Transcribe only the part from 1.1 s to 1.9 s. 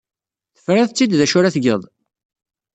d acu ara tged?